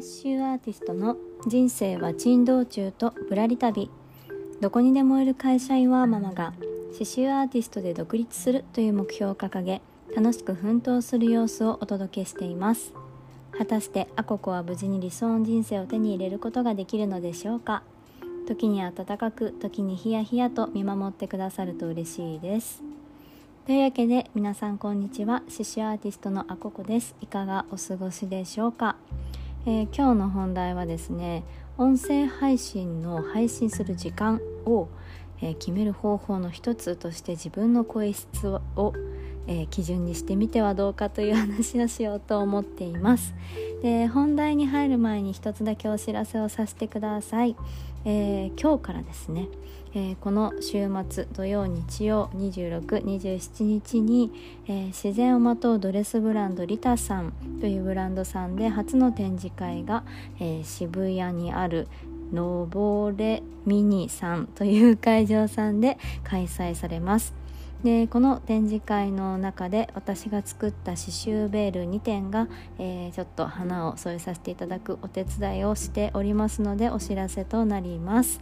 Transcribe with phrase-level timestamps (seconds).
[0.00, 3.90] 刺繍アーティストの人生は珍道中とぶらり旅。
[4.60, 6.54] どこにでもいる会社員ワーママが。
[6.92, 9.82] 刺繍アーティストで独立するという目標を掲げ
[10.16, 12.94] 楽しく奮闘する様子をお届けしています。
[13.56, 17.82] 果たしてアココは無事に理想の人生を手に入れることができるのでしょうか？
[18.48, 22.82] 時に暖かく時にヒヤヒヤと見守ってくださると嬉しいです。
[23.66, 25.40] というわけで皆さんこんにちは。
[25.42, 27.14] 刺繍アーティストのあここです。
[27.20, 28.96] いかがお過ごしでしょうか、
[29.66, 31.44] えー、今日の本題はですね
[31.76, 34.88] 音声配信の配信する時間を、
[35.42, 38.94] えー、決める方法の一つとして自分の声質を、
[39.50, 43.34] えー、基準にしてみてはどうかという話をしようと思っています。
[43.82, 47.56] で本題に入る前に一つだけお知らせをさせてください、
[48.04, 49.48] えー、今日からですね、
[49.94, 54.30] えー、この週末土曜日曜2627日に、
[54.66, 60.04] えー、自然をまとうドレスブランドリタさんというブランドさんで初の展示会が、
[60.38, 61.88] え渋谷にある
[62.32, 67.39] のぼれミニさんという会場さんで開催されます。
[67.84, 72.46] でこの展示会の中で私が作った刺繍ベール2点が、
[72.78, 78.40] えー、ちょっと花を添えさせていただくお手伝いをしておりますのでお知らせとなります。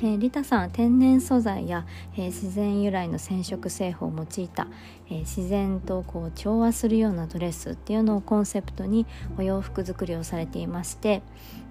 [0.00, 4.68] えー、リタさんは天然素材や、えー、自然由来の染色製法を用いた、
[5.10, 11.20] えー、自然とこう調和するようなドレスっていうのをコンセプトにお洋服作りをされていまして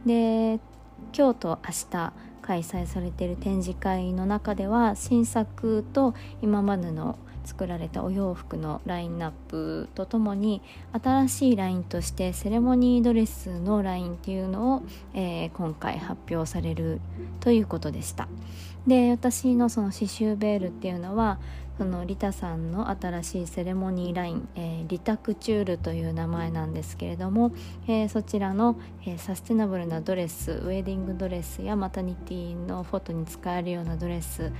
[0.05, 0.59] で
[1.17, 2.13] 今日と明日
[2.47, 10.61] 開催されている展示会の中では新作と今までの作られたお洋服のラインナップとともに
[10.93, 17.01] 新しいラインとしてセレモニードレスのラインっていうのを、えー、今回発表される
[17.41, 18.29] ということでした。
[18.85, 21.39] で私のその刺繍ベールっていうのは
[21.77, 27.51] そのリタさんの新しいセレモニーライン、えー、リタクチュールという名前なんですけれども、
[27.87, 34.51] えー、そちらの、えー、サステナブルなドレスウェディングドレスやマタニティのフォトに使えるようなドレス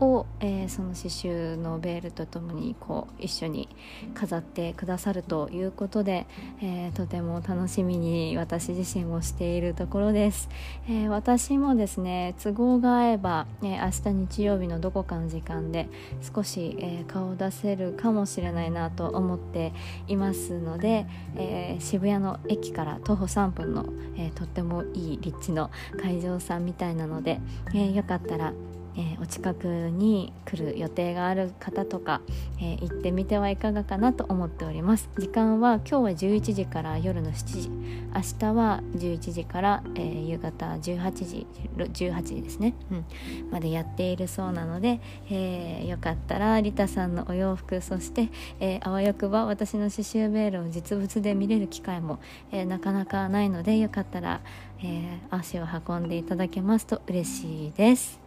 [0.00, 3.68] を、えー、その刺繍のベールとともにこう一緒に
[4.14, 6.26] 飾ってくださるということで、
[6.60, 10.48] えー、とても楽しみに私自身もしているところです、
[10.88, 15.88] えー、私もですね都合が合えば、え明日日曜日のどこかの時間で
[16.34, 19.72] 少し、え顔を出せるかもしれないなと思って
[20.08, 21.06] いますので、
[21.36, 27.40] え渋谷の駅から徒歩3分の、えとってもいい立地の会場さんみたいなので、
[27.74, 28.52] えよかったら
[28.96, 32.20] えー、お近くに来る予定がある方とか、
[32.58, 35.08] えー、行ってみてはいかがかなと思っております。
[35.18, 37.70] 時間は今日は11時から夜の7時。
[38.14, 41.46] 明日は11時から、えー、夕方18時
[41.76, 43.04] 18時ですね、うん、
[43.50, 48.28] までやっているそうなので、えよかったらリタさんのお洋服そして、
[48.60, 52.20] えあわよくば私の刺繍ベールを実物で見れる機会も、
[52.52, 54.40] えなかなかないのでよかったら、
[54.82, 58.20] え足を運んでいただけますと嬉しいです。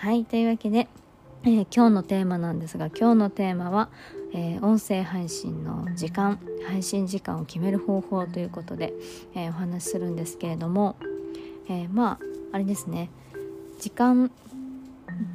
[0.00, 0.88] はいというわけで、
[1.42, 3.90] えー、今日のテーマなんですが今日のテーマは、
[4.32, 8.94] えー、音声配信の時間配信時間を決める方法ということで、
[9.34, 10.96] えー、お話しするんですけれども、
[11.68, 12.18] えまあ
[12.52, 13.10] あれですね。
[13.78, 14.30] 時間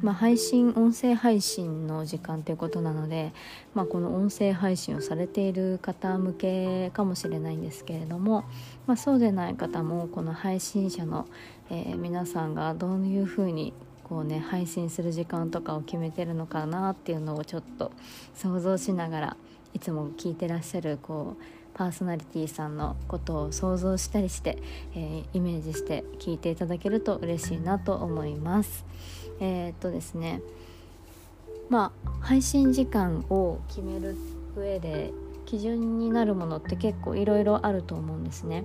[0.02, 3.32] まあ、配信音声配信の時間ということなので、
[3.74, 8.46] まあ、この音声配信をされている方向けかもしれないんですけれども、
[8.86, 11.28] まあ、そうでない方もこの配信者の、
[11.70, 13.72] えー、皆さんがどういうふうに
[14.06, 17.90] こうね配信する時間とかを決めてるのかなっていうのをちょっと
[18.36, 19.36] 想像しながら
[19.74, 21.42] いつも聞いてらっしゃるこう
[21.74, 24.58] パーソナリティさんのことを想像したりして、
[24.94, 28.86] えー、イメージして聞いていただけると嬉しいなと思います。
[29.40, 30.40] えー、っとですね
[31.68, 34.16] まあ配信時間を決める
[34.54, 35.10] 上で
[35.46, 38.64] 基準になるものって結構いろいろあると思うんですね。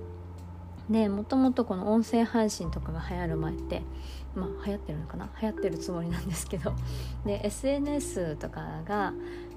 [0.92, 3.82] でもともとこの音声配信とかが流行る前って
[4.34, 5.28] まあ流行ってるのかな？
[5.40, 6.74] 流行ってるつもりなんですけど。
[7.24, 9.12] で SNS とかが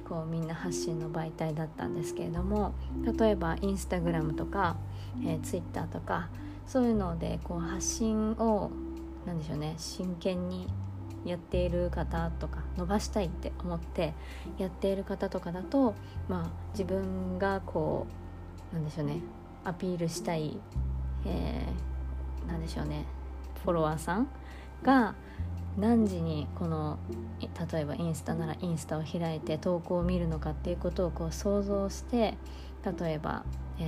[0.07, 2.73] こうみんな発信の媒体だったんですけれども
[3.19, 4.77] 例えばインスタグラムとか、
[5.23, 6.29] えー、ツイッターとか
[6.67, 8.71] そういうのでこう発信を
[9.25, 10.67] 何でしょうね真剣に
[11.25, 14.13] やっている方とか伸ばしたいって思って
[14.59, 15.95] やっている方とかだと
[16.29, 18.05] まあ自分がこ
[18.71, 19.21] うなんでしょうね
[19.63, 20.59] アピールしたい
[21.25, 23.05] えー、何でしょうね。
[23.63, 24.27] フォロワーさん
[24.83, 25.15] が
[25.77, 26.99] 何時にこの
[27.41, 32.37] 例えばインスタならインスタを開いて投稿を見るのかっていうことをこう想像して
[32.99, 33.43] 例えば、
[33.79, 33.83] え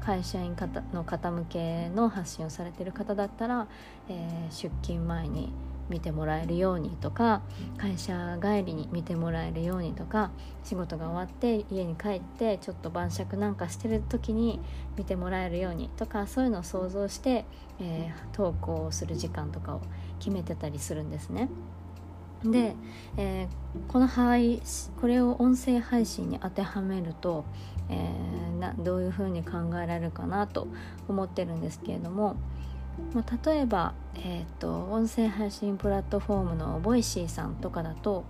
[0.00, 3.66] ー、会社員方の方向けの発信をされてる方だったら、
[4.08, 5.52] えー、出勤前に
[5.88, 7.42] 見てもらえるようにとか
[7.76, 10.30] 会社帰りに見てもらえるようにとか
[10.64, 14.60] 仕事が終わって家に帰ってちょっと晩酌なんかしてる時に
[14.96, 17.44] 見てもらえるようにとかそういうのを想像して、
[17.80, 19.80] えー、投稿する時間とかを
[20.18, 21.48] 決めてたりするんですね。
[22.44, 22.76] で、
[23.16, 24.62] えー、この配
[25.00, 27.44] これを音声配信に当てはめると、
[27.88, 30.68] えー、などういうふうに考えられるかなと
[31.08, 32.36] 思ってるんですけれども、
[33.14, 38.24] まあ、例えば、えーと、音声配信プラットフォームの Voicy さんとかだと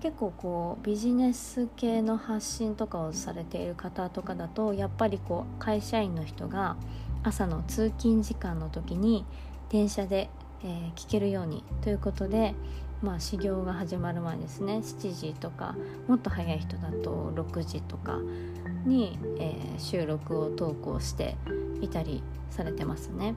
[0.00, 6.76] 結構こうビジネス系の発信とかをされている方とかだとやっぱりこう会社員の人が
[7.22, 9.24] 朝の通勤時間の時に
[9.70, 10.30] 電車で、
[10.62, 12.54] えー、聞けるようにということで
[13.02, 15.74] まあ始業が始まる前ですね7時とか
[16.06, 18.20] もっと早い人だと6時とか
[18.84, 21.36] に、えー、収録を投稿して
[21.80, 23.34] いたりされてますね。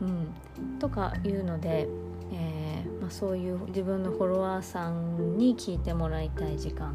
[0.00, 1.88] うん、とかいうので、
[2.32, 6.94] えー、まあ、そういう自分のフォロワーさんに聞いてもらいたい時間っ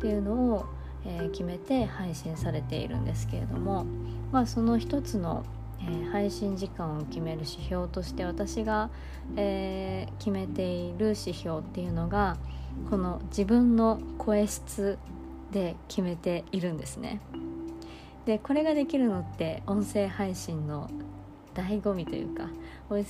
[0.00, 0.66] ていうのを、
[1.06, 3.86] えー、決めて配信されているんですけれども、
[4.30, 5.44] まあ、その一つの
[5.84, 8.90] えー、配信時間を決める指標として私が、
[9.36, 12.36] えー、決めている指標っていうのが
[12.88, 14.98] この自分の声質
[15.50, 17.20] で決めているんですね。
[18.24, 20.88] でこれができるのって音声配信の
[21.54, 22.48] 醍醐味というか
[22.90, 23.04] 音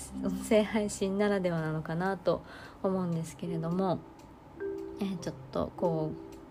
[0.49, 2.43] 声配信ならではなのかなと
[2.83, 3.99] 思うんですけれども、
[5.01, 6.11] えー、ちょっとこ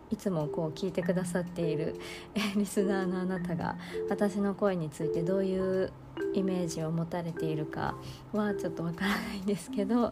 [0.09, 1.95] ういつもこう聞いてくださっている、
[2.35, 3.77] え、リスナーのあなたが
[4.09, 5.93] 私の声についてどういう
[6.33, 7.95] イメージを持たれているか
[8.33, 10.11] はちょっとわからないんですけど、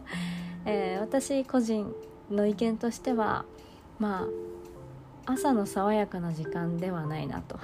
[0.64, 1.92] えー、私個人
[2.30, 3.44] の意見としては
[3.98, 4.26] ま
[5.26, 7.58] あ朝の爽やかな時間ではないなと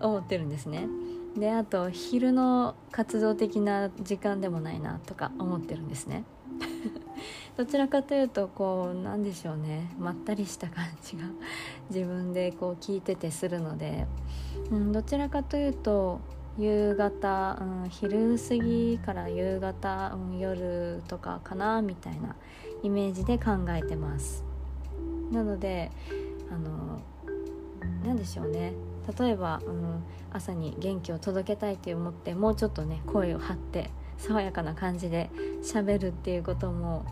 [0.00, 0.86] 思ってるんですね。
[1.36, 6.24] であと昼の活動的な時間でもないなとか思ってるんですね。
[7.56, 9.90] どちらかというとこうなんでしょうね。
[9.98, 11.24] まったりした感じが
[11.90, 14.06] 自分でこう聞いててするので、
[14.70, 16.20] うん、どちらかというと
[16.58, 22.34] 夕方、うん、昼過ぎから夕方、うん、夜とかかなみたいな
[22.82, 24.44] イメージで考えてます。
[25.30, 25.90] なので
[26.50, 27.00] あの
[28.04, 28.72] 何でしょうね。
[29.18, 30.02] 例えば、うん、
[30.32, 35.30] 朝に元気を届けたいと思ってもうちょっとね声を張って爽やかな感じで
[35.62, 37.04] 喋るっていうことも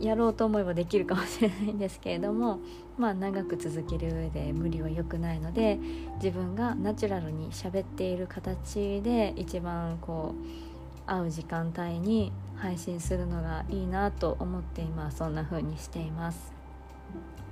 [0.00, 2.60] やろうと思えばできるかもしれないんですけれども
[2.98, 5.78] まあ長く続ける上で無理は良くないので
[6.16, 16.52] 自分がナチュラルに喋っている形で一番こう合う時間帯に配信するのがいいなと思って今そんな風にしています。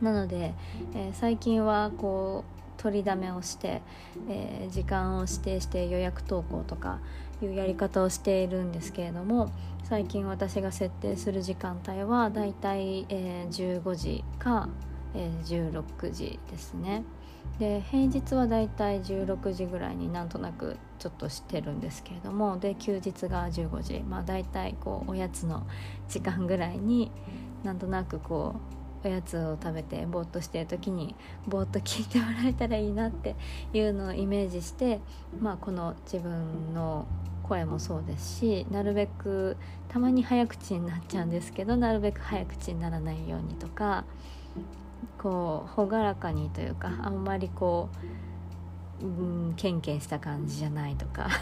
[0.00, 0.54] なので、
[0.94, 3.82] えー、最近はこう取りだめをして、
[4.30, 6.98] えー、時間を指定して予約投稿とか
[7.42, 9.52] いうやり方をしているんですけれども
[9.84, 14.70] 最近私が設定する時間帯はだいたい、えー、15時か、
[15.14, 17.04] えー、16時ですね。
[17.58, 25.66] で平日はだいたい16時ぐらいになんとなくちょっとしてるんですけれどもで休日が15時まあだいたいこうおやつの
[26.08, 27.10] 時間ぐらいに
[27.62, 31.14] なんとなくこうおやつを食べてぼーっとしてる時に
[31.46, 33.34] ぼーっと聞いてもらえたらいいなって
[33.72, 35.00] いうのをイメージして、
[35.40, 37.06] まあ、この自分の
[37.42, 39.56] 声もそうですしなるべく
[39.88, 44.04] たまに早口になっちゃうんですけどなるべく早口にならないようにとか
[45.18, 47.88] こう朗らかにというかあんまりこ
[49.02, 49.08] う、う
[49.50, 51.28] ん、ケンケンした感じじゃないとか。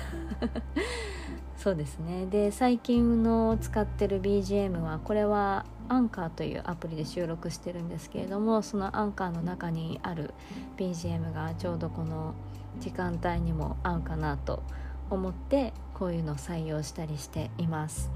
[1.59, 2.27] そうですね。
[2.27, 10.35] で最近の使ってる BGM はこれはアンカーというアプリで収録してるんですけれどもそのアンカーの中にある
[10.76, 12.35] BGM がちょうどこの
[12.80, 14.62] 時間帯にも合うかなと
[15.11, 18.11] 思ってこういうのを採用したりしています。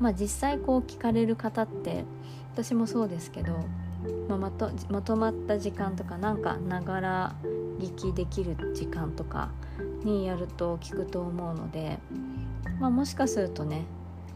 [0.00, 2.04] まあ、実際こう聞かれる方って
[2.52, 3.52] 私もそうですけど、
[4.28, 7.34] まあ、まとまとまった時間とかなんかながら
[7.78, 9.50] 聞きできる時間とか
[10.02, 11.98] にやると聞くと思うので
[12.80, 13.84] まあ、もしかするとね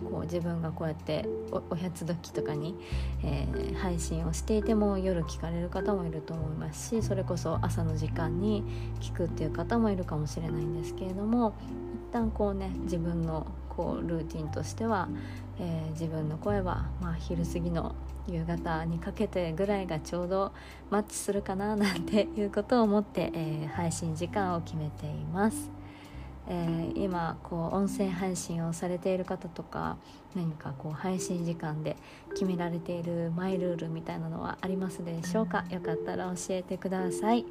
[0.05, 2.75] こう自分がこうやっておやつ時とかに、
[3.25, 8.65] えー、配信をしていても夜聞かれる方もいると思いますしそれこそ朝の時間に
[9.01, 11.55] 聞くっていう方もいるかもしれないんですけれども
[12.11, 15.09] 一旦こうね自分のこうルーティンとしては、
[15.61, 17.95] えー、自分の声は、まあ、昼過ぎの
[18.27, 20.53] 夕方にかけてぐらいがちょうど
[20.91, 25.78] マッチするかななんていうことを思って、えー、配信時間を決めています。
[26.51, 29.99] えー、今こう音声配信をされている方とか
[30.35, 31.97] 何かこう配信時間で
[32.31, 35.65] 決められているマイルールみたいなのはありますでしょうか？
[35.71, 37.45] よかったら教えてください。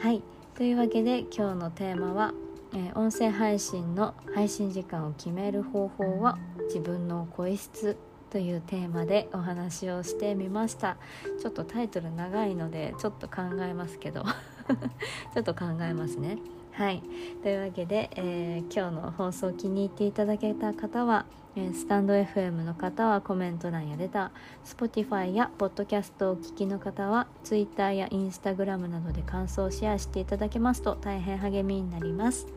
[0.00, 0.22] はい。
[0.54, 2.32] というわけで今日のテーマは、
[2.74, 7.96] えー、音声配信の配信時間を決める方法は自分の声質
[8.30, 10.98] というテーマでお話をしてみました。
[11.40, 14.24] ちょっとタイトル長いのでちょっと考えますけど。
[15.34, 16.38] ちょっと考えますね
[16.76, 17.02] はい。
[17.44, 32.48] というわけで、えー、今日の放送気に入っていただけた方は、えー、スタンド FM の方はコメント欄やレター Spotify やポッドキャストをお聞きの方は Twitter や Instagram などで感想をシェアしていただけますと大変励みになります。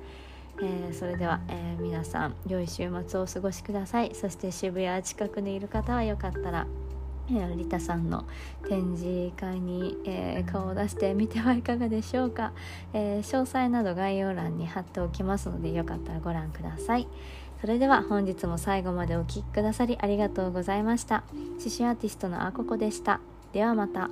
[0.63, 4.15] えー、それでは、えー、皆さん良い週末をお過ごしください。
[4.15, 6.65] そして渋谷近くにいる方はよかったら
[7.29, 8.25] リタさんの
[8.67, 12.53] 展示会に、えー、顔を出してみてはいかがでしょうか、
[12.93, 17.07] えー、詳細など概要欄に貼っておきますのでよかったらご覧ください。
[17.59, 21.23] それでは本日も最後までお聴きくださりありがとうございました。
[21.57, 23.19] 刺繍アーティストのあここでした。
[23.51, 24.09] ではまた